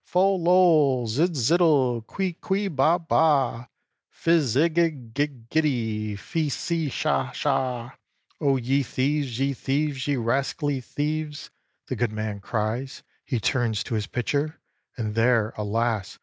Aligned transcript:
Fol, 0.03 0.41
lol; 0.41 1.05
zidziddel 1.05 2.01
quee, 2.07 2.33
quee 2.33 2.67
bah! 2.69 2.97
bah! 2.97 3.67
Fizzigig 4.11 5.13
giggidy! 5.13 6.15
phsee! 6.17 6.89
sha! 6.91 7.29
sha!" 7.33 7.91
"O 8.39 8.57
ye 8.57 8.81
thieves, 8.81 9.39
ye 9.39 9.53
thieves! 9.53 10.07
ye 10.07 10.15
rascally 10.15 10.81
thieves!" 10.81 11.51
The 11.85 11.95
good 11.95 12.11
man 12.11 12.39
cries. 12.39 13.03
He 13.23 13.39
turns 13.39 13.83
to 13.83 13.93
his 13.93 14.07
pitcher, 14.07 14.59
And 14.97 15.13
there, 15.13 15.53
alas! 15.55 16.17